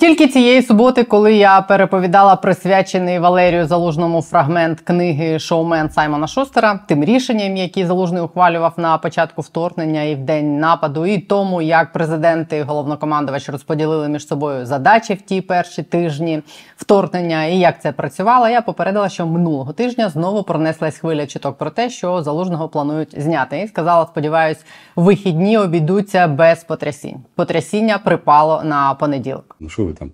Тільки 0.00 0.28
цієї 0.28 0.62
суботи, 0.62 1.04
коли 1.04 1.34
я 1.34 1.60
переповідала 1.60 2.36
присвячений 2.36 3.18
Валерію 3.18 3.66
Залужному 3.66 4.22
фрагмент 4.22 4.80
книги 4.80 5.38
Шоумен 5.38 5.90
Саймона 5.90 6.26
Шустера, 6.26 6.80
тим 6.88 7.04
рішенням, 7.04 7.56
які 7.56 7.86
залужний 7.86 8.22
ухвалював 8.22 8.74
на 8.76 8.98
початку 8.98 9.42
вторгнення 9.42 10.02
і 10.02 10.14
в 10.14 10.18
день 10.18 10.58
нападу, 10.58 11.06
і 11.06 11.18
тому, 11.18 11.62
як 11.62 11.92
президенти 11.92 12.56
і 12.56 12.62
головнокомандувач 12.62 13.48
розподілили 13.48 14.08
між 14.08 14.26
собою 14.26 14.66
задачі 14.66 15.14
в 15.14 15.22
ті 15.22 15.40
перші 15.40 15.82
тижні 15.82 16.42
вторгнення, 16.76 17.44
і 17.44 17.58
як 17.58 17.82
це 17.82 17.92
працювало, 17.92 18.48
я 18.48 18.60
попередила, 18.60 19.08
що 19.08 19.26
минулого 19.26 19.72
тижня 19.72 20.08
знову 20.08 20.42
пронеслась 20.42 20.98
хвиля 20.98 21.26
чуток 21.26 21.58
про 21.58 21.70
те, 21.70 21.90
що 21.90 22.22
залужного 22.22 22.68
планують 22.68 23.20
зняти. 23.22 23.60
І 23.60 23.68
сказала, 23.68 24.06
сподіваюсь, 24.06 24.64
вихідні 24.96 25.58
обійдуться 25.58 26.28
без 26.28 26.64
потрясінь. 26.64 27.16
Потрясіння 27.34 27.98
припало 27.98 28.62
на 28.64 28.94
понеділок. 28.94 29.56
Ну 29.60 29.68
що 29.68 29.89
ви 29.90 29.96
там 29.96 30.12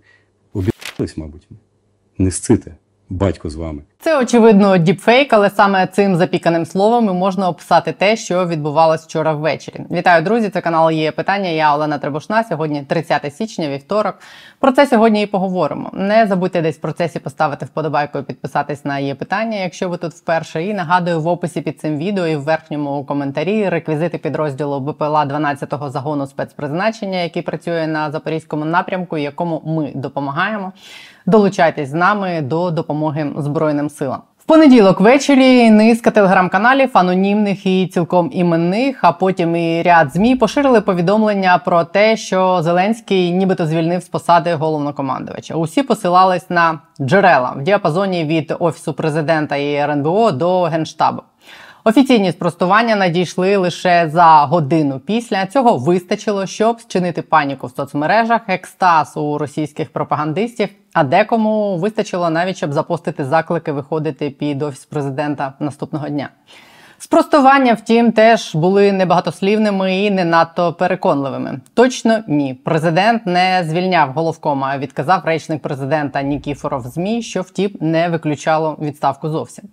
обіцялись, 0.52 1.16
мабуть? 1.16 1.48
Не 2.18 2.30
сците, 2.30 2.76
батько 3.08 3.50
з 3.50 3.54
вами. 3.54 3.82
Це 3.98 4.18
очевидно 4.18 4.76
діпфейк, 4.76 5.32
але 5.32 5.50
саме 5.50 5.86
цим 5.86 6.16
запіканим 6.16 6.66
словом 6.66 7.04
можна 7.04 7.48
описати 7.48 7.92
те, 7.92 8.16
що 8.16 8.46
відбувалось 8.46 9.04
вчора 9.04 9.32
ввечері. 9.32 9.80
Вітаю, 9.90 10.22
друзі! 10.22 10.48
Це 10.48 10.60
канал 10.60 10.90
є 10.90 11.12
питання. 11.12 11.48
Я 11.48 11.74
Олена 11.74 11.98
Требушна. 11.98 12.44
Сьогодні 12.44 12.82
30 12.82 13.36
січня, 13.36 13.68
вівторок. 13.68 14.18
Про 14.58 14.72
це 14.72 14.86
сьогодні 14.86 15.22
і 15.22 15.26
поговоримо. 15.26 15.90
Не 15.92 16.26
забудьте 16.26 16.62
десь 16.62 16.76
в 16.76 16.80
процесі 16.80 17.18
поставити 17.18 17.66
вподобайку 17.66 18.18
і 18.18 18.22
підписатись 18.22 18.84
на 18.84 18.98
є 18.98 19.14
питання, 19.14 19.58
якщо 19.58 19.88
ви 19.88 19.96
тут 19.96 20.12
вперше. 20.12 20.64
І 20.64 20.74
нагадую 20.74 21.20
в 21.20 21.26
описі 21.26 21.60
під 21.60 21.80
цим 21.80 21.98
відео 21.98 22.26
і 22.26 22.36
в 22.36 22.42
верхньому 22.42 23.04
коментарі 23.04 23.68
реквізити 23.68 24.18
підрозділу 24.18 24.80
БПЛА 24.80 25.24
12-го 25.24 25.90
загону 25.90 26.26
спецпризначення, 26.26 27.18
який 27.18 27.42
працює 27.42 27.86
на 27.86 28.10
запорізькому 28.10 28.64
напрямку, 28.64 29.18
якому 29.18 29.62
ми 29.64 29.92
допомагаємо. 29.94 30.72
Долучайтесь 31.28 31.88
з 31.88 31.92
нами 31.92 32.40
до 32.42 32.70
допомоги 32.70 33.32
Збройним 33.36 33.85
силам. 33.90 34.22
В 34.38 34.48
понеділок 34.48 35.00
ввечері 35.00 35.70
низка 35.70 36.10
телеграм-каналів 36.10 36.90
анонімних 36.92 37.66
і 37.66 37.86
цілком 37.86 38.30
іменних, 38.32 38.98
а 39.02 39.12
потім 39.12 39.56
і 39.56 39.82
ряд 39.82 40.12
змі 40.12 40.36
поширили 40.36 40.80
повідомлення 40.80 41.58
про 41.64 41.84
те, 41.84 42.16
що 42.16 42.62
Зеленський 42.62 43.30
нібито 43.30 43.66
звільнив 43.66 44.02
з 44.02 44.08
посади 44.08 44.54
головнокомандувача. 44.54 45.54
Усі 45.54 45.82
посилались 45.82 46.50
на 46.50 46.80
джерела 47.00 47.50
в 47.50 47.62
діапазоні 47.62 48.24
від 48.24 48.54
офісу 48.58 48.92
президента 48.92 49.56
і 49.56 49.74
РНБО 49.74 50.32
до 50.32 50.62
генштабу. 50.62 51.22
Офіційні 51.84 52.32
спростування 52.32 52.96
надійшли 52.96 53.56
лише 53.56 54.10
за 54.12 54.24
годину 54.24 55.00
після 55.06 55.46
цього 55.46 55.78
вистачило, 55.78 56.46
щоб 56.46 56.80
зчинити 56.80 57.22
паніку 57.22 57.66
в 57.66 57.70
соцмережах, 57.70 58.40
екстаз 58.48 59.12
у 59.16 59.38
російських 59.38 59.92
пропагандистів. 59.92 60.68
А 60.96 61.04
декому 61.04 61.76
вистачило 61.76 62.30
навіть 62.30 62.56
щоб 62.56 62.72
запостити 62.72 63.24
заклики 63.24 63.72
виходити 63.72 64.30
під 64.30 64.62
офіс 64.62 64.84
президента 64.84 65.52
наступного 65.60 66.08
дня. 66.08 66.28
Спростування, 66.98 67.74
втім, 67.74 68.12
теж 68.12 68.54
були 68.54 68.92
небагатослівними 68.92 69.98
і 69.98 70.10
не 70.10 70.24
надто 70.24 70.72
переконливими. 70.72 71.60
Точно 71.74 72.18
ні. 72.28 72.54
Президент 72.54 73.26
не 73.26 73.64
звільняв 73.68 74.12
головкома, 74.12 74.68
а 74.72 74.78
відказав 74.78 75.24
речник 75.24 75.62
президента 75.62 76.22
Нікіфоров 76.22 76.82
змі, 76.82 77.22
що 77.22 77.42
втім 77.42 77.70
не 77.80 78.08
виключало 78.08 78.76
відставку 78.80 79.28
зовсім. 79.28 79.64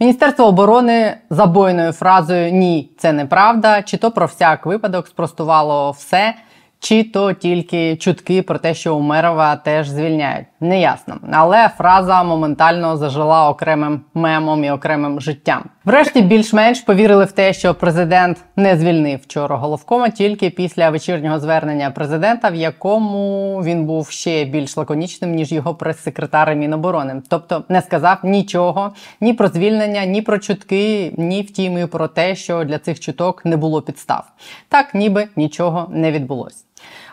Міністерство 0.00 0.46
оборони 0.46 1.16
забойною 1.30 1.92
фразою 1.92 2.52
Ні, 2.52 2.90
це 2.98 3.12
неправда, 3.12 3.82
чи 3.82 3.96
то 3.96 4.10
про 4.10 4.26
всяк 4.26 4.66
випадок 4.66 5.08
спростувало 5.08 5.90
все 5.90 6.34
чи 6.82 7.04
то 7.04 7.32
тільки 7.32 7.96
чутки 7.96 8.42
про 8.42 8.58
те, 8.58 8.74
що 8.74 8.96
Умерова 8.96 9.56
теж 9.56 9.88
звільняють. 9.88 10.46
Неясно. 10.60 11.16
Але 11.32 11.68
фраза 11.68 12.22
моментально 12.22 12.96
зажила 12.96 13.50
окремим 13.50 14.00
мемом 14.14 14.64
і 14.64 14.70
окремим 14.70 15.20
життям. 15.20 15.64
Врешті 15.84 16.22
більш-менш 16.22 16.80
повірили 16.80 17.24
в 17.24 17.32
те, 17.32 17.52
що 17.52 17.74
президент 17.74 18.38
не 18.56 18.76
звільнив 18.76 19.20
вчора 19.22 19.56
головкома 19.56 20.08
тільки 20.08 20.50
після 20.50 20.90
вечірнього 20.90 21.40
звернення 21.40 21.90
президента, 21.90 22.48
в 22.48 22.54
якому 22.54 23.56
він 23.64 23.84
був 23.84 24.10
ще 24.10 24.44
більш 24.44 24.76
лаконічним 24.76 25.34
ніж 25.34 25.52
його 25.52 25.74
прес-секретар 25.74 26.54
Міноборони. 26.54 27.22
Тобто 27.28 27.64
не 27.68 27.82
сказав 27.82 28.18
нічого 28.22 28.92
ні 29.20 29.32
про 29.32 29.48
звільнення, 29.48 30.04
ні 30.04 30.22
про 30.22 30.38
чутки, 30.38 31.14
ні 31.16 31.42
втім 31.42 31.78
і 31.78 31.86
про 31.86 32.08
те, 32.08 32.34
що 32.34 32.64
для 32.64 32.78
цих 32.78 33.00
чуток 33.00 33.44
не 33.44 33.56
було 33.56 33.82
підстав. 33.82 34.24
Так 34.68 34.94
ніби 34.94 35.28
нічого 35.36 35.86
не 35.90 36.12
відбулось. 36.12 36.64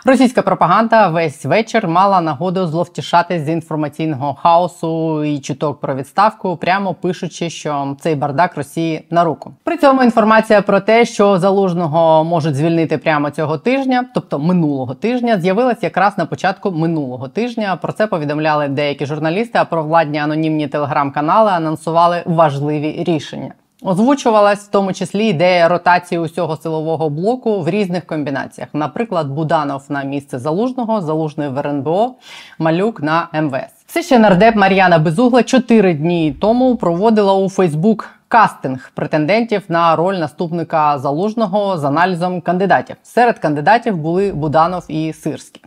Російська 0.06 0.42
пропаганда 0.42 1.08
весь 1.08 1.46
вечір 1.46 1.88
мала 1.88 2.22
нагоду 2.22 2.68
зловтішати 2.68 3.40
з 3.40 3.50
інформаційного 3.50 4.34
хаосу 4.34 5.24
і 5.24 5.40
чуток 5.40 5.80
про 5.80 5.96
відставку, 5.96 6.58
прямо 6.58 6.94
пишучи, 6.94 7.50
що 7.50 7.96
цей 8.00 8.16
бардак 8.16 8.58
Росії 8.58 9.06
на 9.10 9.24
руку. 9.24 9.54
При 9.64 9.78
цьому 9.78 10.04
інформація 10.04 10.62
про 10.62 10.80
те, 10.80 11.06
що 11.06 11.40
залужного 11.40 12.24
можуть 12.24 12.56
звільнити 12.56 12.98
прямо 12.98 13.30
цього 13.30 13.58
тижня, 13.58 14.06
тобто 14.14 14.40
минулого 14.40 14.94
тижня, 14.94 15.40
з'явилась 15.40 15.84
якраз 15.84 16.18
на 16.18 16.26
початку 16.26 16.72
минулого 16.72 17.28
тижня. 17.28 17.76
Про 17.82 17.94
це 17.94 18.08
повідомляли 18.08 18.68
деякі 18.68 19.06
журналісти. 19.06 19.60
А 19.60 19.66
про 19.66 19.84
владні 19.84 20.18
анонімні 20.18 20.68
телеграм-канали 20.68 21.52
анонсували 21.52 22.24
важливі 22.26 23.04
рішення. 23.08 23.54
Озвучувалась 23.82 24.60
в 24.60 24.68
тому 24.68 24.94
числі 24.94 25.26
ідея 25.26 25.68
ротації 25.68 26.20
усього 26.20 26.58
силового 26.58 27.10
блоку 27.10 27.62
в 27.62 27.70
різних 27.70 28.06
комбінаціях. 28.06 28.70
Наприклад, 28.74 29.28
Буданов 29.28 29.86
на 29.90 30.04
місце 30.04 30.40
залужного, 30.40 31.02
залужний 31.02 31.48
в 31.48 31.58
РНБО, 31.58 32.16
малюк 32.60 33.02
на 33.02 33.28
МВС. 33.34 33.74
Це 33.88 34.04
ще 34.04 34.20
нардеп 34.20 34.56
Мар'яна 34.56 35.00
Безугла 35.00 35.44
чотири 35.44 35.94
дні 35.94 36.38
тому 36.42 36.76
проводила 36.76 37.34
у 37.34 37.50
Фейсбук 37.50 38.10
кастинг 38.28 38.92
претендентів 38.96 39.64
на 39.68 39.96
роль 39.96 40.16
наступника 40.16 41.00
залужного 41.00 41.78
з 41.78 41.84
аналізом 41.84 42.42
кандидатів. 42.42 42.96
Серед 43.04 43.40
кандидатів 43.40 43.98
були 43.98 44.32
Буданов 44.32 44.86
і 44.88 45.14
Сирський. 45.14 45.62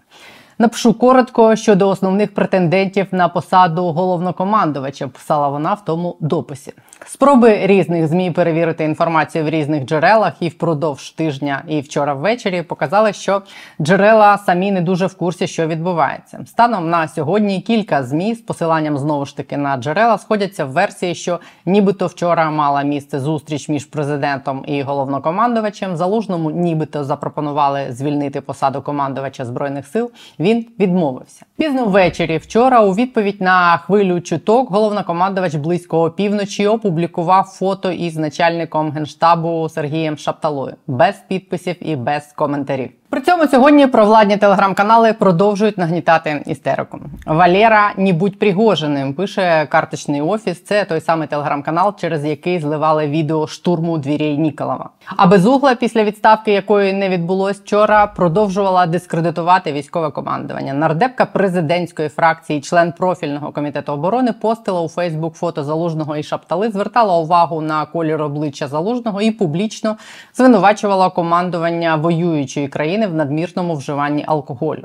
Напишу 0.63 0.95
коротко 0.95 1.57
щодо 1.57 1.89
основних 1.89 2.35
претендентів 2.35 3.07
на 3.13 3.29
посаду 3.29 3.83
головнокомандувача. 3.83 5.09
Писала 5.09 5.49
вона 5.49 5.75
в 5.75 5.85
тому 5.85 6.17
дописі. 6.21 6.73
Спроби 7.07 7.59
різних 7.63 8.07
змі 8.07 8.31
перевірити 8.31 8.85
інформацію 8.85 9.45
в 9.45 9.49
різних 9.49 9.85
джерелах 9.85 10.33
і 10.41 10.49
впродовж 10.49 11.11
тижня, 11.11 11.63
і 11.69 11.81
вчора 11.81 12.15
ввечері 12.15 12.63
показали, 12.63 13.13
що 13.13 13.43
джерела 13.81 14.39
самі 14.39 14.73
не 14.73 14.81
дуже 14.81 15.07
в 15.07 15.15
курсі, 15.15 15.47
що 15.47 15.67
відбувається. 15.67 16.41
Станом 16.47 16.91
на 16.91 17.09
сьогодні 17.09 17.61
кілька 17.61 18.03
змі 18.03 18.35
з 18.35 18.41
посиланням 18.41 18.99
знову 18.99 19.27
ж 19.27 19.37
таки 19.37 19.57
на 19.57 19.77
джерела 19.77 20.19
сходяться 20.19 20.65
в 20.65 20.71
версії, 20.71 21.15
що 21.15 21.41
нібито 21.67 22.07
вчора 22.07 22.51
мала 22.51 22.83
місце 22.83 23.21
зустріч 23.21 23.69
між 23.69 23.85
президентом 23.85 24.65
і 24.67 24.83
головнокомандувачем. 24.83 25.97
Залужному, 25.97 26.51
нібито 26.51 27.05
запропонували 27.05 27.87
звільнити 27.91 28.41
посаду 28.41 28.83
командувача 28.83 29.45
збройних 29.45 29.87
сил. 29.87 30.11
Він 30.39 30.52
відмовився. 30.55 31.47
Пізно 31.57 31.85
ввечері 31.85 32.39
вчора, 32.39 32.85
у 32.85 32.95
відповідь 32.95 33.41
на 33.41 33.77
хвилю 33.77 34.21
чуток, 34.21 34.71
головнокомандувач 34.71 35.55
близького 35.55 36.11
півночі 36.11 36.67
опублікував 36.67 37.45
фото 37.45 37.93
із 37.93 38.17
начальником 38.17 38.91
генштабу 38.91 39.69
Сергієм 39.69 40.19
Шапталою 40.19 40.75
без 40.87 41.15
підписів 41.29 41.77
і 41.81 41.97
без 41.97 42.33
коментарів. 42.33 42.91
При 43.13 43.21
цьому 43.21 43.47
сьогодні 43.47 43.87
провладні 43.87 44.37
телеграм-канали 44.37 45.13
продовжують 45.13 45.79
нагнітати 45.79 46.43
істерику. 46.47 46.99
Валера 47.27 47.93
не 47.97 48.13
будь 48.13 48.39
пригоженим, 48.39 49.15
пише 49.15 49.67
карточний 49.71 50.21
офіс. 50.21 50.65
Це 50.65 50.85
той 50.85 51.01
самий 51.01 51.29
телеграм-канал, 51.29 51.95
через 52.01 52.25
який 52.25 52.61
зливали 52.61 53.07
відео 53.07 53.47
штурму 53.47 53.99
двірей 53.99 54.39
Ніколова. 54.39 54.91
А 55.17 55.27
безугла, 55.27 55.75
після 55.75 56.05
відставки 56.05 56.53
якої 56.53 56.93
не 56.93 57.09
відбулось 57.09 57.61
вчора, 57.61 58.07
продовжувала 58.07 58.87
дискредитувати 58.87 59.73
військове 59.73 60.11
командування. 60.11 60.75
Нардепка 60.75 61.25
президентської 61.27 62.09
фракції, 62.09 62.61
член 62.61 62.93
профільного 62.93 63.53
комітету 63.53 63.93
оборони, 63.93 64.33
постила 64.33 64.81
у 64.81 64.89
Фейсбук 64.89 65.35
фото 65.35 65.65
залужного 65.65 66.17
і 66.17 66.23
шаптали, 66.23 66.71
звертала 66.71 67.19
увагу 67.19 67.61
на 67.61 67.87
колір 67.87 68.23
обличчя 68.23 68.69
залужного 68.69 69.23
і 69.23 69.31
публічно 69.31 69.97
звинувачувала 70.35 71.11
командування 71.11 71.97
воюючої 71.97 72.69
країни 72.69 73.02
в 73.07 73.15
надмірному 73.15 73.75
вживанні 73.75 74.25
алкоголю. 74.27 74.85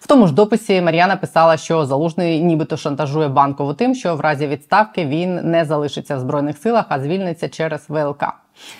В 0.00 0.06
тому 0.06 0.26
ж 0.26 0.34
дописі 0.34 0.80
Мар'яна 0.80 1.16
писала, 1.16 1.56
що 1.56 1.86
залужний 1.86 2.42
нібито 2.42 2.76
шантажує 2.76 3.28
банкову 3.28 3.74
тим, 3.74 3.94
що 3.94 4.16
в 4.16 4.20
разі 4.20 4.46
відставки 4.46 5.06
він 5.06 5.50
не 5.50 5.64
залишиться 5.64 6.16
в 6.16 6.20
збройних 6.20 6.58
силах, 6.58 6.84
а 6.88 7.00
звільниться 7.00 7.48
через 7.48 7.84
ВЛК. 7.88 8.24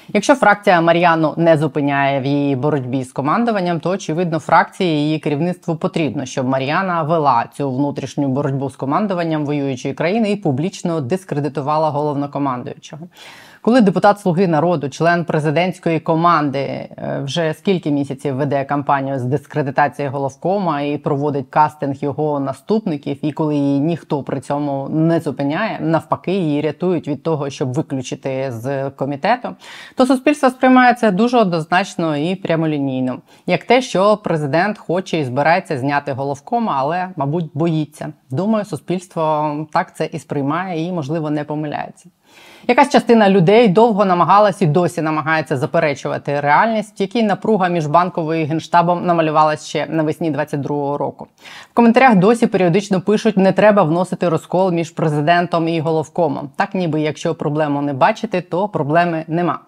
Якщо 0.08 0.34
фракція 0.34 0.80
Мар'яну 0.80 1.34
не 1.36 1.56
зупиняє 1.56 2.20
в 2.20 2.24
її 2.24 2.56
боротьбі 2.56 3.04
з 3.04 3.12
командуванням, 3.12 3.80
то 3.80 3.90
очевидно 3.90 4.38
фракції 4.38 4.96
її 4.96 5.18
керівництву 5.18 5.76
потрібно, 5.76 6.26
щоб 6.26 6.48
Мар'яна 6.48 7.02
вела 7.02 7.46
цю 7.52 7.72
внутрішню 7.72 8.28
боротьбу 8.28 8.70
з 8.70 8.76
командуванням 8.76 9.46
воюючої 9.46 9.94
країни 9.94 10.30
і 10.30 10.36
публічно 10.36 11.00
дискредитувала 11.00 11.90
головнокомандуючого. 11.90 13.08
Коли 13.64 13.80
депутат 13.80 14.20
Слуги 14.20 14.46
народу, 14.46 14.88
член 14.88 15.24
президентської 15.24 16.00
команди, 16.00 16.58
е, 16.58 17.20
вже 17.24 17.54
скільки 17.54 17.90
місяців 17.90 18.34
веде 18.34 18.64
кампанію 18.64 19.18
з 19.18 19.24
дискредитації 19.24 20.08
головкома 20.08 20.80
і 20.80 20.98
проводить 20.98 21.46
кастинг 21.50 21.96
його 21.96 22.40
наступників, 22.40 23.18
і 23.22 23.32
коли 23.32 23.56
її 23.56 23.80
ніхто 23.80 24.22
при 24.22 24.40
цьому 24.40 24.88
не 24.88 25.20
зупиняє, 25.20 25.78
навпаки, 25.80 26.32
її 26.32 26.60
рятують 26.60 27.08
від 27.08 27.22
того, 27.22 27.50
щоб 27.50 27.72
виключити 27.72 28.52
з 28.52 28.90
комітету, 28.90 29.48
то 29.96 30.06
суспільство 30.06 30.50
сприймає 30.50 30.94
це 30.94 31.10
дуже 31.10 31.38
однозначно 31.38 32.16
і 32.16 32.34
прямолінійно, 32.34 33.18
як 33.46 33.64
те, 33.64 33.82
що 33.82 34.16
президент 34.16 34.78
хоче 34.78 35.18
і 35.18 35.24
збирається 35.24 35.78
зняти 35.78 36.12
головкома, 36.12 36.76
але, 36.78 37.08
мабуть, 37.16 37.50
боїться. 37.54 38.12
Думаю, 38.30 38.64
суспільство 38.64 39.56
так 39.72 39.96
це 39.96 40.08
і 40.12 40.18
сприймає, 40.18 40.86
і 40.86 40.92
можливо 40.92 41.30
не 41.30 41.44
помиляється. 41.44 42.08
Якась 42.68 42.90
частина 42.90 43.30
людей 43.30 43.68
довго 43.68 44.04
намагалась 44.04 44.62
і 44.62 44.66
досі 44.66 45.02
намагається 45.02 45.56
заперечувати 45.56 46.40
реальність, 46.40 47.00
якій 47.00 47.22
напруга 47.22 47.68
між 47.68 47.86
банковою 47.86 48.40
і 48.40 48.44
генштабом 48.44 49.06
намалювалася 49.06 49.68
ще 49.68 49.86
навесні 49.86 50.32
22-го 50.32 50.98
року. 50.98 51.26
В 51.70 51.74
коментарях 51.74 52.16
досі 52.16 52.46
періодично 52.46 53.00
пишуть: 53.00 53.36
не 53.36 53.52
треба 53.52 53.82
вносити 53.82 54.28
розкол 54.28 54.72
між 54.72 54.90
президентом 54.90 55.68
і 55.68 55.80
головкомом. 55.80 56.50
Так, 56.56 56.74
ніби 56.74 57.00
якщо 57.00 57.34
проблему 57.34 57.82
не 57.82 57.92
бачити, 57.92 58.40
то 58.40 58.68
проблеми 58.68 59.24
нема. 59.28 59.58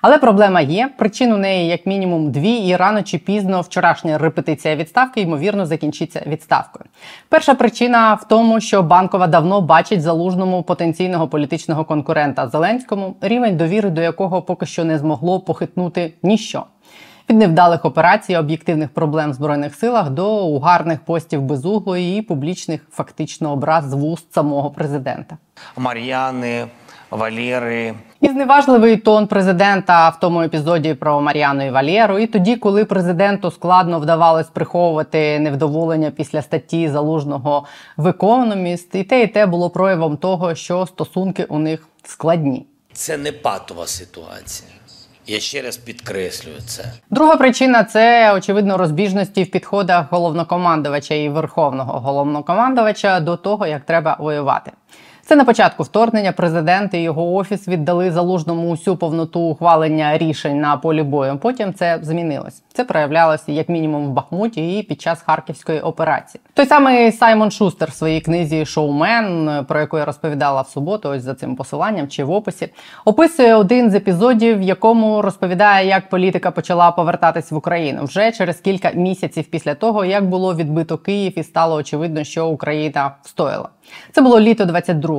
Але 0.00 0.18
проблема 0.18 0.60
є. 0.60 0.90
Причин 0.96 1.32
у 1.32 1.36
неї 1.36 1.68
як 1.68 1.86
мінімум 1.86 2.30
дві, 2.30 2.52
і 2.52 2.76
рано 2.76 3.02
чи 3.02 3.18
пізно 3.18 3.60
вчорашня 3.60 4.18
репетиція 4.18 4.76
відставки 4.76 5.20
ймовірно 5.20 5.66
закінчиться 5.66 6.22
відставкою. 6.26 6.84
Перша 7.28 7.54
причина 7.54 8.14
в 8.14 8.28
тому, 8.28 8.60
що 8.60 8.82
банкова 8.82 9.26
давно 9.26 9.60
бачить 9.60 10.02
залужному 10.02 10.62
потенційного 10.62 11.28
політичного 11.28 11.84
конкурента 11.84 12.48
Зеленському, 12.48 13.16
рівень 13.20 13.56
довіри 13.56 13.90
до 13.90 14.00
якого 14.00 14.42
поки 14.42 14.66
що 14.66 14.84
не 14.84 14.98
змогло 14.98 15.40
похитнути 15.40 16.12
ніщо. 16.22 16.64
Від 17.30 17.38
невдалих 17.38 17.84
операцій, 17.84 18.36
об'єктивних 18.36 18.90
проблем 18.90 19.30
в 19.30 19.34
збройних 19.34 19.74
силах 19.74 20.10
до 20.10 20.44
угарних 20.46 21.00
постів 21.00 21.42
безуглої 21.42 22.18
і 22.18 22.22
публічних 22.22 22.86
фактично 22.90 23.52
образ 23.52 23.84
з 23.84 23.92
вуст 23.92 24.32
самого 24.32 24.70
президента. 24.70 25.36
Мар'яни, 25.76 26.66
Валєри. 27.10 27.94
І 28.20 28.28
зневажливий 28.28 28.96
тон 28.96 29.26
президента 29.26 30.08
в 30.08 30.20
тому 30.20 30.42
епізоді 30.42 30.94
про 30.94 31.20
Мар'яну 31.20 31.66
і 31.66 31.70
Валєру. 31.70 32.18
І 32.18 32.26
тоді, 32.26 32.56
коли 32.56 32.84
президенту 32.84 33.50
складно 33.50 34.00
вдавалось 34.00 34.46
приховувати 34.46 35.38
невдоволення 35.38 36.10
після 36.10 36.42
статті 36.42 36.88
залужного 36.88 37.66
в 37.96 38.06
економіст, 38.06 38.94
і 38.94 39.04
те, 39.04 39.22
і 39.22 39.26
те 39.26 39.46
було 39.46 39.70
проявом 39.70 40.16
того, 40.16 40.54
що 40.54 40.86
стосунки 40.86 41.44
у 41.44 41.58
них 41.58 41.88
складні. 42.04 42.66
Це 42.92 43.16
не 43.16 43.32
патова 43.32 43.86
ситуація. 43.86 44.70
Я 45.26 45.40
ще 45.40 45.62
раз 45.62 45.76
підкреслюю 45.76 46.56
це. 46.66 46.84
Друга 47.10 47.36
причина 47.36 47.84
це 47.84 48.34
очевидно 48.34 48.76
розбіжності 48.76 49.42
в 49.42 49.50
підходах 49.50 50.12
головнокомандувача 50.12 51.14
і 51.14 51.28
верховного 51.28 52.00
головнокомандувача 52.00 53.20
до 53.20 53.36
того, 53.36 53.66
як 53.66 53.84
треба 53.84 54.16
воювати. 54.20 54.72
Це 55.30 55.36
на 55.36 55.44
початку 55.44 55.82
вторгнення 55.82 56.32
президент 56.32 56.94
і 56.94 56.98
його 56.98 57.34
офіс 57.34 57.68
віддали 57.68 58.10
залужному 58.10 58.70
усю 58.70 58.96
повноту 58.96 59.40
ухвалення 59.40 60.18
рішень 60.18 60.60
на 60.60 60.76
полі 60.76 61.02
бою. 61.02 61.38
Потім 61.42 61.74
це 61.74 61.98
змінилось. 62.02 62.62
Це 62.72 62.84
проявлялося 62.84 63.52
як 63.52 63.68
мінімум 63.68 64.06
в 64.06 64.10
Бахмуті 64.10 64.78
і 64.78 64.82
під 64.82 65.00
час 65.00 65.22
харківської 65.22 65.80
операції. 65.80 66.40
Той 66.54 66.66
самий 66.66 67.12
Саймон 67.12 67.50
Шустер 67.50 67.90
в 67.90 67.94
своїй 67.94 68.20
книзі 68.20 68.66
Шоумен, 68.66 69.64
про 69.68 69.80
яку 69.80 69.98
я 69.98 70.04
розповідала 70.04 70.62
в 70.62 70.68
суботу, 70.68 71.08
ось 71.08 71.22
за 71.22 71.34
цим 71.34 71.56
посиланням 71.56 72.08
чи 72.08 72.24
в 72.24 72.30
описі, 72.30 72.68
описує 73.04 73.54
один 73.54 73.90
з 73.90 73.94
епізодів, 73.94 74.58
в 74.58 74.62
якому 74.62 75.22
розповідає, 75.22 75.88
як 75.88 76.08
політика 76.08 76.50
почала 76.50 76.90
повертатись 76.90 77.50
в 77.50 77.56
Україну 77.56 78.04
вже 78.04 78.32
через 78.32 78.56
кілька 78.60 78.90
місяців 78.90 79.44
після 79.50 79.74
того, 79.74 80.04
як 80.04 80.28
було 80.28 80.54
відбито 80.54 80.98
Київ, 80.98 81.38
і 81.38 81.42
стало 81.42 81.76
очевидно, 81.76 82.24
що 82.24 82.48
Україна 82.48 83.14
встояла. 83.22 83.68
Це 84.12 84.22
було 84.22 84.40
літо 84.40 84.64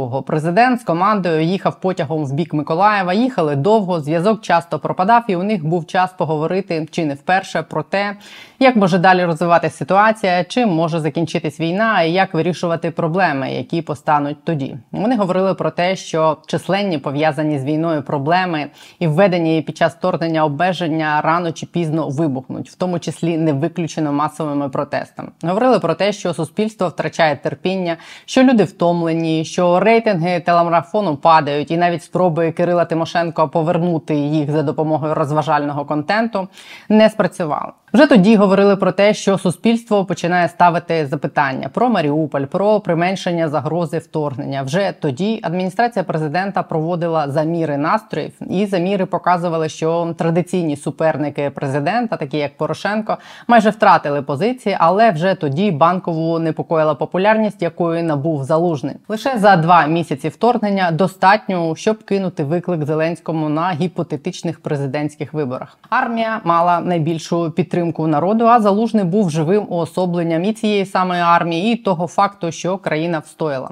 22-го. 0.02 0.22
Президент 0.22 0.82
з 0.82 0.84
командою 0.84 1.44
їхав 1.44 1.80
потягом 1.80 2.26
в 2.26 2.34
бік 2.34 2.54
Миколаєва. 2.54 3.14
Їхали 3.14 3.56
довго. 3.56 4.00
Зв'язок 4.00 4.42
часто 4.42 4.80
пропадав, 4.80 5.24
і 5.28 5.36
у 5.36 5.44
них 5.44 5.66
був 5.66 5.88
час 5.88 6.14
поговорити 6.18 6.88
чи 6.92 7.06
не 7.06 7.14
вперше 7.14 7.62
про 7.62 7.84
те, 7.84 8.16
як 8.60 8.76
може 8.76 8.98
далі 8.98 9.26
розвиватися 9.26 9.78
ситуація, 9.78 10.44
чим 10.44 10.70
може 10.70 11.00
закінчитись 11.00 11.60
війна, 11.60 12.02
і 12.02 12.12
як 12.12 12.34
вирішувати 12.34 12.92
проблеми, 12.92 13.52
які 13.52 13.82
постануть 13.82 14.44
тоді. 14.44 14.78
Вони 14.92 15.18
говорили 15.18 15.54
про 15.54 15.72
те, 15.72 15.96
що 15.96 16.38
численні 16.48 16.98
пов'язані 16.98 17.60
з 17.60 17.66
війною 17.66 18.04
проблеми 18.04 18.68
і 19.00 19.08
введені 19.08 19.62
під 19.62 19.78
час 19.78 19.94
вторгнення 19.94 20.46
обмеження 20.46 21.22
рано 21.22 21.52
чи 21.52 21.66
пізно 21.66 22.10
вибухнуть, 22.10 22.70
в 22.70 22.76
тому 22.76 23.00
числі 23.00 23.38
не 23.38 23.54
виключено 23.54 24.14
масовими 24.14 24.70
протестами. 24.70 25.30
Говорили 25.44 25.80
про 25.80 25.94
те, 25.94 26.14
що 26.14 26.34
суспільство 26.34 26.88
втрачає 26.88 27.36
терпіння, 27.36 27.98
що 28.26 28.44
люди 28.44 28.64
втомлені, 28.64 29.46
що 29.46 29.80
рейтинги 29.92 30.40
телемарафону 30.40 31.16
падають, 31.16 31.72
і 31.72 31.78
навіть 31.78 32.04
спроби 32.04 32.52
Кирила 32.52 32.86
Тимошенко 32.86 33.50
повернути 33.50 34.16
їх 34.16 34.52
за 34.52 34.64
допомогою 34.64 35.14
розважального 35.14 35.86
контенту 35.86 36.48
не 36.90 37.10
спрацювали. 37.10 37.72
Вже 37.94 38.08
тоді 38.08 38.36
говорили 38.36 38.76
про 38.76 38.92
те, 38.92 39.14
що 39.14 39.38
суспільство 39.38 40.06
починає 40.06 40.48
ставити 40.48 41.08
запитання 41.08 41.70
про 41.74 41.90
Маріуполь, 41.90 42.46
про 42.46 42.80
применшення 42.80 43.50
загрози 43.50 43.98
вторгнення. 43.98 44.64
Вже 44.64 44.94
тоді 45.00 45.40
адміністрація 45.44 46.04
президента 46.04 46.64
проводила 46.64 47.32
заміри 47.32 47.78
настроїв, 47.78 48.32
і 48.50 48.66
заміри 48.66 49.06
показували, 49.06 49.70
що 49.70 50.16
традиційні 50.18 50.78
суперники 50.78 51.50
президента, 51.50 52.18
такі 52.18 52.38
як 52.38 52.58
Порошенко, 52.58 53.18
майже 53.48 53.70
втратили 53.70 54.22
позиції, 54.22 54.78
але 54.80 55.12
вже 55.12 55.36
тоді 55.36 55.72
банкову 55.72 56.40
непокоїла 56.40 56.96
популярність, 56.96 57.62
якою 57.62 58.04
набув 58.04 58.44
залужний. 58.44 58.96
Лише 59.08 59.38
за 59.38 59.56
два 59.56 59.86
місяці 59.86 60.30
вторгнення 60.30 60.92
достатньо, 60.92 61.76
щоб 61.76 62.04
кинути 62.04 62.44
виклик 62.44 62.86
Зеленському 62.86 63.50
на 63.50 63.72
гіпотетичних 63.72 64.60
президентських 64.60 65.34
виборах. 65.34 65.78
Армія 65.90 66.42
мала 66.44 66.80
найбільшу 66.80 67.52
підтримку 67.52 67.81
підтримку 67.82 68.08
народу. 68.08 68.46
А 68.46 68.60
залужний 68.60 69.04
був 69.04 69.30
живим 69.30 69.66
уособленням 69.70 70.44
і 70.44 70.54
цієї 70.54 70.86
самої 70.86 71.22
армії, 71.22 71.74
і 71.74 71.76
того 71.76 72.08
факту, 72.08 72.52
що 72.52 72.78
країна 72.78 73.20
встояла. 73.20 73.70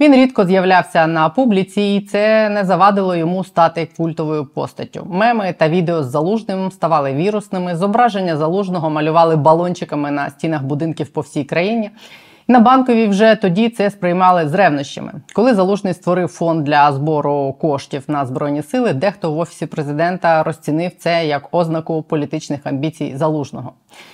Він 0.00 0.14
рідко 0.14 0.44
з'являвся 0.44 1.06
на 1.06 1.28
публіці, 1.28 1.94
і 1.94 2.00
це 2.00 2.48
не 2.48 2.64
завадило 2.64 3.16
йому 3.16 3.44
стати 3.44 3.88
культовою 3.96 4.46
постаттю. 4.46 5.06
Меми 5.10 5.54
та 5.58 5.68
відео 5.68 6.02
з 6.02 6.10
залужним 6.10 6.70
ставали 6.70 7.12
вірусними. 7.12 7.76
Зображення 7.76 8.36
залужного 8.36 8.90
малювали 8.90 9.36
балончиками 9.36 10.10
на 10.10 10.30
стінах 10.30 10.62
будинків 10.62 11.08
по 11.12 11.20
всій 11.20 11.44
країні. 11.44 11.90
На 12.50 12.60
банковій 12.60 13.06
вже 13.06 13.34
тоді 13.34 13.68
це 13.68 13.90
сприймали 13.90 14.48
з 14.48 14.54
ревнощами. 14.54 15.12
Коли 15.32 15.54
залужний 15.54 15.94
створив 15.94 16.28
фонд 16.28 16.64
для 16.64 16.92
збору 16.92 17.56
коштів 17.60 18.04
на 18.08 18.26
збройні 18.26 18.62
сили, 18.62 18.92
дехто 18.92 19.32
в 19.32 19.38
офісі 19.38 19.66
президента 19.66 20.42
розцінив 20.42 20.92
це 20.98 21.26
як 21.26 21.54
ознаку 21.54 22.02
політичних 22.02 22.60
амбіцій 22.64 23.12
залужного. 23.16 23.72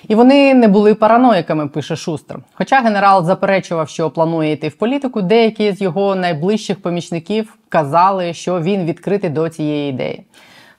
І 0.09 0.15
вони 0.15 0.55
не 0.55 0.69
були 0.69 0.95
параноїками, 0.95 1.69
пише 1.69 1.97
Шустер. 1.97 2.39
Хоча 2.55 2.81
генерал 2.81 3.25
заперечував, 3.25 3.89
що 3.89 4.11
планує 4.11 4.53
йти 4.53 4.69
в 4.69 4.75
політику, 4.75 5.23
деякі 5.23 5.73
з 5.73 5.81
його 5.81 6.15
найближчих 6.15 6.83
помічників 6.83 7.57
казали, 7.69 8.35
що 8.35 8.61
він 8.61 8.85
відкритий 8.85 9.31
до 9.31 9.49
цієї 9.49 9.91
ідеї 9.91 10.25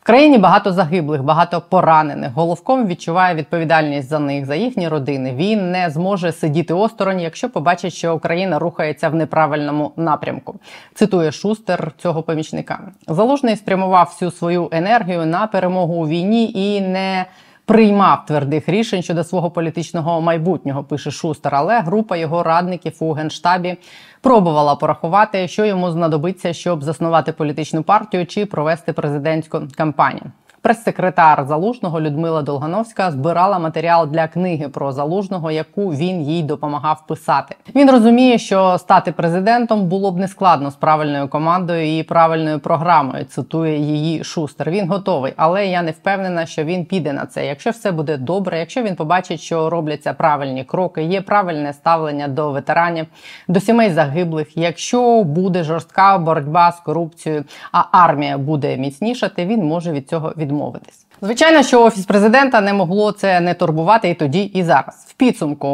країні 0.07 0.37
багато 0.37 0.73
загиблих, 0.73 1.23
багато 1.23 1.61
поранених. 1.69 2.31
Головком 2.33 2.87
відчуває 2.87 3.35
відповідальність 3.35 4.09
за 4.09 4.19
них, 4.19 4.45
за 4.45 4.55
їхні 4.55 4.87
родини. 4.87 5.33
Він 5.35 5.71
не 5.71 5.89
зможе 5.89 6.31
сидіти 6.31 6.73
осторонь, 6.73 7.19
якщо 7.19 7.49
побачить, 7.49 7.93
що 7.93 8.15
Україна 8.15 8.59
рухається 8.59 9.09
в 9.09 9.15
неправильному 9.15 9.91
напрямку. 9.95 10.55
Цитує 10.93 11.31
Шустер 11.31 11.91
цього 11.97 12.23
помічника. 12.23 12.79
Залужний 13.07 13.55
спрямував 13.55 14.05
всю 14.05 14.31
свою 14.31 14.69
енергію 14.71 15.25
на 15.25 15.47
перемогу 15.47 15.93
у 15.93 16.07
війні 16.07 16.51
і 16.51 16.81
не 16.81 17.25
приймав 17.67 18.25
твердих 18.25 18.69
рішень 18.69 19.01
щодо 19.01 19.23
свого 19.23 19.51
політичного 19.51 20.21
майбутнього. 20.21 20.83
Пише 20.83 21.11
Шустер, 21.11 21.55
але 21.55 21.79
група 21.79 22.17
його 22.17 22.43
радників 22.43 22.93
у 22.99 23.11
генштабі 23.11 23.77
пробувала 24.21 24.75
порахувати, 24.75 25.47
що 25.47 25.65
йому 25.65 25.91
знадобиться, 25.91 26.53
щоб 26.53 26.83
заснувати 26.83 27.31
політичну 27.31 27.83
партію 27.83 28.25
чи 28.25 28.45
провести 28.45 28.93
президентську 28.93 29.61
кампанію. 29.77 30.31
Прес-секретар 30.67 31.45
залужного 31.47 32.01
Людмила 32.01 32.41
Долгановська 32.41 33.11
збирала 33.11 33.59
матеріал 33.59 34.07
для 34.07 34.27
книги 34.27 34.69
про 34.69 34.91
залужного, 34.91 35.51
яку 35.51 35.89
він 35.89 36.21
їй 36.21 36.43
допомагав 36.43 37.07
писати. 37.07 37.55
Він 37.75 37.91
розуміє, 37.91 38.37
що 38.37 38.77
стати 38.77 39.11
президентом 39.11 39.85
було 39.85 40.11
б 40.11 40.17
нескладно 40.17 40.71
з 40.71 40.75
правильною 40.75 41.27
командою 41.27 41.97
і 41.97 42.03
правильною 42.03 42.59
програмою. 42.59 43.25
Цитує 43.25 43.77
її 43.77 44.23
Шустер. 44.23 44.71
Він 44.71 44.87
готовий, 44.87 45.33
але 45.37 45.67
я 45.67 45.81
не 45.81 45.91
впевнена, 45.91 46.45
що 46.45 46.63
він 46.63 46.85
піде 46.85 47.13
на 47.13 47.25
це. 47.25 47.45
Якщо 47.45 47.69
все 47.69 47.91
буде 47.91 48.17
добре, 48.17 48.59
якщо 48.59 48.83
він 48.83 48.95
побачить, 48.95 49.39
що 49.39 49.69
робляться 49.69 50.13
правильні 50.13 50.63
кроки, 50.63 51.03
є 51.03 51.21
правильне 51.21 51.73
ставлення 51.73 52.27
до 52.27 52.51
ветеранів, 52.51 53.05
до 53.47 53.59
сімей 53.59 53.91
загиблих. 53.91 54.57
Якщо 54.57 55.23
буде 55.23 55.63
жорстка 55.63 56.17
боротьба 56.17 56.71
з 56.71 56.79
корупцією, 56.79 57.43
а 57.71 57.83
армія 57.91 58.37
буде 58.37 58.77
міцнішати, 58.77 59.45
він 59.45 59.65
може 59.65 59.91
від 59.91 60.09
цього 60.09 60.33
відмовитись. 60.57 61.05
Звичайно, 61.21 61.63
що 61.63 61.83
офіс 61.83 62.05
президента 62.05 62.61
не 62.61 62.73
могло 62.73 63.11
це 63.11 63.39
не 63.39 63.53
турбувати 63.53 64.09
і 64.09 64.13
тоді, 64.13 64.41
і 64.41 64.63
зараз. 64.63 65.06
Підсумку 65.17 65.67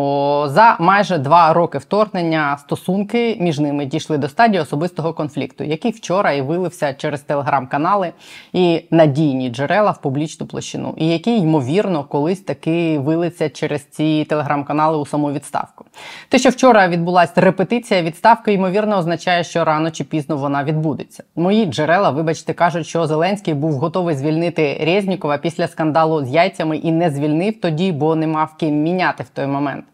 за 0.48 0.78
майже 0.80 1.18
два 1.18 1.54
роки 1.54 1.78
вторгнення 1.78 2.58
стосунки 2.58 3.38
між 3.40 3.60
ними 3.60 3.86
дійшли 3.86 4.18
до 4.18 4.30
стадії 4.30 4.62
особистого 4.62 5.14
конфлікту, 5.14 5.64
який 5.64 5.92
вчора 5.92 6.32
і 6.32 6.42
вилився 6.42 6.94
через 6.94 7.22
телеграм-канали 7.22 8.12
і 8.54 8.82
надійні 8.92 9.50
джерела 9.50 9.92
в 9.92 10.02
публічну 10.02 10.48
площину, 10.48 10.94
і 10.98 11.08
який 11.08 11.40
ймовірно 11.40 12.04
колись 12.04 12.40
таки 12.40 13.00
вилиться 13.00 13.50
через 13.50 13.84
ці 13.84 14.26
телеграм-канали 14.30 14.98
у 14.98 15.06
саму 15.06 15.32
відставку. 15.32 15.86
Те, 16.30 16.40
що 16.40 16.50
вчора 16.50 16.88
відбулася 16.88 17.34
репетиція 17.36 18.02
відставки, 18.02 18.54
ймовірно, 18.54 18.98
означає, 18.98 19.44
що 19.44 19.66
рано 19.66 19.92
чи 19.92 20.04
пізно 20.04 20.38
вона 20.38 20.64
відбудеться. 20.64 21.24
Мої 21.36 21.66
джерела, 21.66 22.10
вибачте, 22.10 22.54
кажуть, 22.54 22.88
що 22.88 23.08
Зеленський 23.08 23.54
був 23.54 23.74
готовий 23.74 24.16
звільнити 24.16 24.78
Резнікова 24.86 25.38
після 25.38 25.68
скандалу 25.68 26.26
з 26.26 26.30
яйцями 26.30 26.78
і 26.78 26.92
не 26.92 27.10
звільнив 27.10 27.62
тоді, 27.62 27.92
бо 27.92 28.16
не 28.16 28.28
мав 28.28 28.58
ким 28.58 28.76
міняти 28.76 29.24
в 29.24 29.33
той 29.34 29.48
момент. 29.48 29.86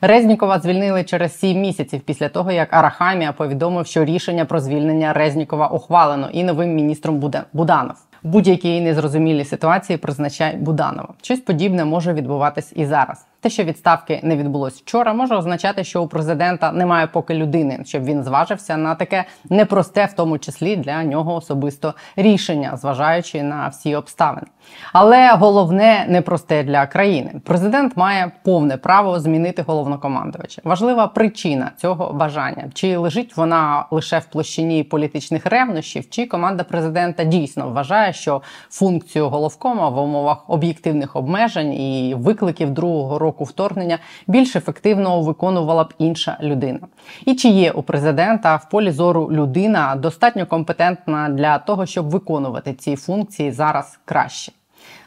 Резнікова 0.00 0.58
звільнили 0.58 1.04
через 1.04 1.38
сім 1.38 1.60
місяців 1.60 2.00
після 2.00 2.28
того, 2.28 2.52
як 2.52 2.72
Арахамія 2.74 3.32
повідомив, 3.32 3.86
що 3.86 4.04
рішення 4.04 4.44
про 4.44 4.60
звільнення 4.60 5.12
Резнікова 5.12 5.68
ухвалено, 5.68 6.28
і 6.32 6.44
новим 6.44 6.74
міністром 6.74 7.18
буде 7.18 7.42
Буданов. 7.52 7.96
Будь-якій 8.22 8.80
незрозумілій 8.80 9.44
ситуації 9.44 9.96
призначай 9.96 10.56
Буданова. 10.56 11.14
Щось 11.22 11.40
подібне 11.40 11.84
може 11.84 12.12
відбуватись 12.12 12.72
і 12.76 12.86
зараз. 12.86 13.26
Те, 13.40 13.50
що 13.50 13.64
відставки 13.64 14.20
не 14.22 14.36
відбулось 14.36 14.74
вчора, 14.74 15.14
може 15.14 15.36
означати, 15.36 15.84
що 15.84 16.02
у 16.02 16.08
президента 16.08 16.72
немає 16.72 17.06
поки 17.06 17.34
людини, 17.34 17.80
щоб 17.84 18.04
він 18.04 18.24
зважився 18.24 18.76
на 18.76 18.94
таке 18.94 19.24
непросте, 19.50 20.04
в 20.04 20.12
тому 20.12 20.38
числі 20.38 20.76
для 20.76 21.04
нього 21.04 21.34
особисто 21.34 21.94
рішення, 22.16 22.76
зважаючи 22.76 23.42
на 23.42 23.68
всі 23.68 23.94
обставини. 23.94 24.46
Але 24.92 25.32
головне 25.32 26.06
непросте 26.08 26.62
для 26.62 26.86
країни. 26.86 27.40
Президент 27.44 27.96
має 27.96 28.32
повне 28.44 28.76
право 28.76 29.20
змінити 29.20 29.62
головнокомандувача. 29.62 30.62
Важлива 30.64 31.06
причина 31.06 31.70
цього 31.76 32.12
бажання: 32.12 32.64
чи 32.74 32.96
лежить 32.96 33.36
вона 33.36 33.86
лише 33.90 34.18
в 34.18 34.24
площині 34.24 34.82
політичних 34.82 35.46
ревнощів, 35.46 36.10
чи 36.10 36.26
команда 36.26 36.64
президента 36.64 37.24
дійсно 37.24 37.68
вважає, 37.68 38.12
що 38.12 38.42
функцію 38.70 39.28
головкома 39.28 39.88
в 39.88 39.98
умовах 39.98 40.50
об'єктивних 40.50 41.16
обмежень 41.16 41.72
і 41.72 42.14
викликів 42.18 42.70
другого 42.70 43.18
року 43.18 43.25
вторгнення 43.30 43.98
більш 44.26 44.56
ефективно 44.56 45.20
виконувала 45.20 45.84
б 45.84 45.94
інша 45.98 46.38
людина. 46.42 46.80
І 47.24 47.34
чи 47.34 47.48
є 47.48 47.72
у 47.72 47.82
президента 47.82 48.56
в 48.56 48.68
полі 48.68 48.90
зору 48.90 49.28
людина 49.32 49.96
достатньо 49.96 50.46
компетентна 50.46 51.28
для 51.28 51.58
того, 51.58 51.86
щоб 51.86 52.10
виконувати 52.10 52.74
ці 52.74 52.96
функції 52.96 53.52
зараз 53.52 53.98
краще? 54.04 54.52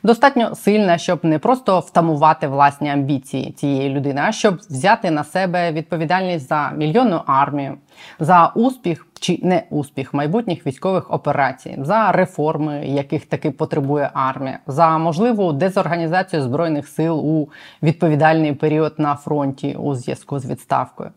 Достатньо 0.03 0.55
сильна, 0.55 0.97
щоб 0.97 1.25
не 1.25 1.39
просто 1.39 1.79
втамувати 1.79 2.47
власні 2.47 2.89
амбіції 2.89 3.51
цієї 3.51 3.89
людини, 3.89 4.21
а 4.25 4.31
щоб 4.31 4.55
взяти 4.55 5.11
на 5.11 5.23
себе 5.23 5.71
відповідальність 5.71 6.47
за 6.47 6.71
мільйонну 6.77 7.21
армію, 7.25 7.77
за 8.19 8.51
успіх 8.55 9.07
чи 9.19 9.39
не 9.43 9.63
успіх 9.69 10.13
майбутніх 10.13 10.67
військових 10.67 11.13
операцій, 11.13 11.77
за 11.81 12.11
реформи, 12.11 12.85
яких 12.85 13.25
таки 13.25 13.51
потребує 13.51 14.09
армія, 14.13 14.59
за 14.67 14.97
можливу 14.97 15.53
дезорганізацію 15.53 16.41
збройних 16.41 16.87
сил 16.87 17.19
у 17.19 17.49
відповідальний 17.83 18.53
період 18.53 18.93
на 18.97 19.15
фронті 19.15 19.75
у 19.79 19.95
зв'язку 19.95 20.39
з 20.39 20.45
відставкою. 20.45 21.09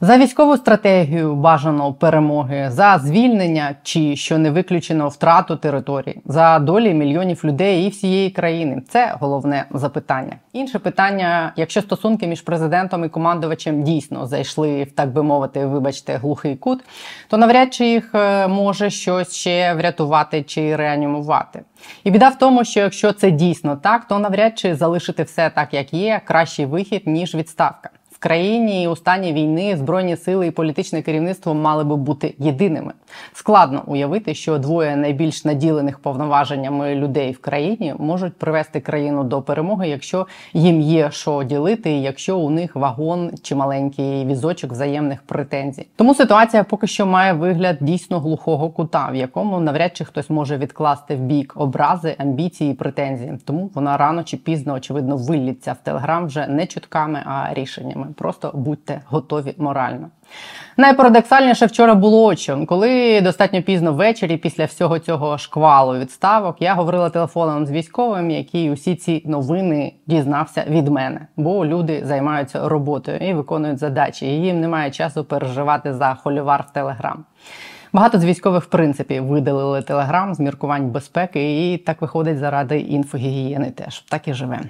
За 0.00 0.18
військову 0.18 0.56
стратегію 0.56 1.34
бажано 1.34 1.92
перемоги, 1.92 2.70
за 2.70 2.98
звільнення 2.98 3.74
чи 3.82 4.16
що 4.16 4.38
не 4.38 4.50
виключено 4.50 5.08
втрату 5.08 5.56
території, 5.56 6.20
за 6.24 6.58
долі 6.58 6.94
мільйонів 6.94 7.40
людей 7.44 7.86
і 7.86 7.88
всієї 7.88 8.30
країни 8.30 8.82
це 8.88 9.14
головне 9.20 9.64
запитання. 9.70 10.36
Інше 10.52 10.78
питання: 10.78 11.52
якщо 11.56 11.82
стосунки 11.82 12.26
між 12.26 12.42
президентом 12.42 13.04
і 13.04 13.08
командувачем 13.08 13.82
дійсно 13.82 14.26
зайшли 14.26 14.82
в 14.84 14.92
так 14.92 15.12
би 15.12 15.22
мовити, 15.22 15.66
вибачте, 15.66 16.16
глухий 16.16 16.56
кут, 16.56 16.84
то 17.28 17.36
навряд 17.36 17.74
чи 17.74 17.86
їх 17.86 18.14
е, 18.14 18.48
може 18.48 18.90
щось 18.90 19.34
ще 19.34 19.74
врятувати 19.74 20.42
чи 20.42 20.76
реанімувати. 20.76 21.62
І 22.04 22.10
біда 22.10 22.28
в 22.28 22.38
тому, 22.38 22.64
що 22.64 22.80
якщо 22.80 23.12
це 23.12 23.30
дійсно 23.30 23.76
так, 23.76 24.08
то 24.08 24.18
навряд 24.18 24.58
чи 24.58 24.74
залишити 24.74 25.22
все 25.22 25.50
так, 25.50 25.74
як 25.74 25.94
є, 25.94 26.20
кращий 26.24 26.66
вихід 26.66 27.02
ніж 27.06 27.34
відставка. 27.34 27.90
Країні 28.26 28.88
у 28.88 28.96
стані 28.96 29.32
війни 29.32 29.76
збройні 29.76 30.16
сили 30.16 30.46
і 30.46 30.50
політичне 30.50 31.02
керівництво 31.02 31.54
мали 31.54 31.84
би 31.84 31.96
бути 31.96 32.34
єдиними. 32.38 32.92
Складно 33.32 33.82
уявити, 33.86 34.34
що 34.34 34.58
двоє 34.58 34.96
найбільш 34.96 35.44
наділених 35.44 35.98
повноваженнями 35.98 36.94
людей 36.94 37.32
в 37.32 37.38
країні 37.38 37.94
можуть 37.98 38.36
привести 38.36 38.80
країну 38.80 39.24
до 39.24 39.42
перемоги, 39.42 39.88
якщо 39.88 40.26
їм 40.52 40.80
є 40.80 41.10
що 41.10 41.42
ділити, 41.42 41.90
якщо 41.90 42.38
у 42.38 42.50
них 42.50 42.76
вагон 42.76 43.30
чи 43.42 43.54
маленький 43.54 44.24
візочок 44.24 44.72
взаємних 44.72 45.22
претензій. 45.22 45.86
Тому 45.96 46.14
ситуація 46.14 46.64
поки 46.64 46.86
що 46.86 47.06
має 47.06 47.32
вигляд 47.32 47.76
дійсно 47.80 48.20
глухого 48.20 48.70
кута, 48.70 49.08
в 49.12 49.14
якому 49.14 49.60
навряд 49.60 49.96
чи 49.96 50.04
хтось 50.04 50.30
може 50.30 50.56
відкласти 50.56 51.14
в 51.14 51.20
бік 51.20 51.52
образи, 51.56 52.14
амбіції 52.18 52.74
претензії. 52.74 53.38
Тому 53.44 53.70
вона 53.74 53.96
рано 53.96 54.22
чи 54.22 54.36
пізно 54.36 54.74
очевидно 54.74 55.16
вилліться 55.16 55.72
в 55.72 55.84
телеграм 55.84 56.26
вже 56.26 56.46
не 56.46 56.66
чутками, 56.66 57.22
а 57.26 57.54
рішеннями. 57.54 58.06
Просто 58.16 58.50
будьте 58.54 59.00
готові 59.06 59.54
морально. 59.58 60.08
Найпарадоксальніше 60.76 61.66
вчора 61.66 61.94
було 61.94 62.24
очі, 62.24 62.56
коли 62.68 63.20
достатньо 63.20 63.62
пізно 63.62 63.92
ввечері, 63.92 64.36
після 64.36 64.64
всього 64.64 64.98
цього 64.98 65.38
шквалу 65.38 65.98
відставок, 65.98 66.56
я 66.62 66.74
говорила 66.74 67.10
телефоном 67.10 67.66
з 67.66 67.70
військовим, 67.70 68.30
який 68.30 68.70
усі 68.70 68.94
ці 68.94 69.22
новини 69.26 69.92
дізнався 70.06 70.64
від 70.68 70.88
мене, 70.88 71.26
бо 71.36 71.66
люди 71.66 72.02
займаються 72.04 72.68
роботою 72.68 73.18
і 73.18 73.34
виконують 73.34 73.78
задачі. 73.78 74.26
і 74.26 74.42
Їм 74.42 74.60
немає 74.60 74.90
часу 74.90 75.24
переживати 75.24 75.94
за 75.94 76.14
холівар 76.14 76.64
в 76.68 76.72
Телеграм. 76.72 77.24
Багато 77.92 78.18
з 78.18 78.24
військових 78.24 78.64
в 78.64 78.66
принципі 78.66 79.20
видалили 79.20 79.82
телеграм 79.82 80.34
з 80.34 80.40
міркувань 80.40 80.90
безпеки, 80.90 81.72
і 81.72 81.78
так 81.78 82.00
виходить 82.00 82.38
заради 82.38 82.80
інфогігієни. 82.80 83.70
Теж 83.70 84.00
так 84.00 84.28
і 84.28 84.34
живе 84.34 84.60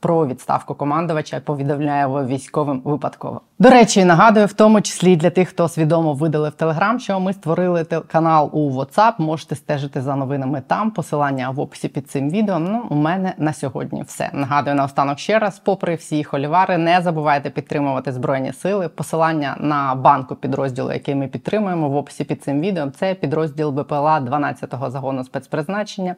про 0.00 0.26
відставку 0.26 0.74
командувача 0.74 1.40
повідомляє 1.40 2.06
військовим 2.06 2.80
випадково. 2.84 3.40
До 3.60 3.70
речі, 3.70 4.04
нагадую, 4.04 4.46
в 4.46 4.52
тому 4.52 4.80
числі 4.80 5.16
для 5.16 5.30
тих, 5.30 5.48
хто 5.48 5.68
свідомо 5.68 6.14
видалив 6.14 6.52
Телеграм, 6.52 7.00
що 7.00 7.20
ми 7.20 7.32
створили 7.32 7.84
канал 7.84 8.50
у 8.52 8.70
WhatsApp, 8.70 9.12
Можете 9.18 9.54
стежити 9.54 10.02
за 10.02 10.16
новинами 10.16 10.62
там. 10.66 10.90
Посилання 10.90 11.50
в 11.50 11.60
описі 11.60 11.88
під 11.88 12.10
цим 12.10 12.30
відео. 12.30 12.58
Ну, 12.58 12.86
у 12.90 12.94
мене 12.94 13.34
на 13.38 13.52
сьогодні 13.52 14.02
все. 14.02 14.30
Нагадую 14.32 14.76
наостанок 14.76 15.18
ще 15.18 15.38
раз, 15.38 15.58
попри 15.58 15.94
всі 15.94 16.24
холівари, 16.24 16.78
не 16.78 17.00
забувайте 17.00 17.50
підтримувати 17.50 18.12
збройні 18.12 18.52
сили. 18.52 18.88
Посилання 18.88 19.56
на 19.60 19.94
банку 19.94 20.34
підрозділу, 20.34 20.92
який 20.92 21.14
ми 21.14 21.28
підтримуємо 21.28 21.88
в 21.88 21.96
описі 21.96 22.24
під 22.24 22.42
цим 22.42 22.60
відео. 22.60 22.90
Це 22.90 23.14
підрозділ 23.14 23.70
БПЛА 23.70 24.20
12-го 24.20 24.90
загону 24.90 25.24
спецпризначення, 25.24 26.14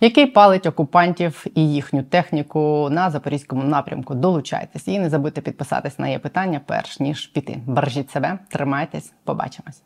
який 0.00 0.26
палить 0.26 0.66
окупантів 0.66 1.46
і 1.54 1.72
їхню 1.72 2.02
техніку 2.02 2.88
на 2.90 3.10
запорізькому 3.10 3.64
напрямку. 3.64 4.14
Долучайтесь 4.14 4.88
і 4.88 4.98
не 4.98 5.10
забудьте 5.10 5.40
підписатись 5.40 5.98
на 5.98 6.08
є 6.08 6.18
питання 6.18 6.60
перш 6.72 7.00
ніж 7.00 7.26
піти. 7.26 7.60
Бережіть 7.66 8.10
себе, 8.10 8.38
тримайтесь, 8.48 9.12
побачимось. 9.24 9.82